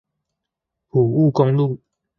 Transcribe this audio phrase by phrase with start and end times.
[0.89, 1.79] 埔霧公路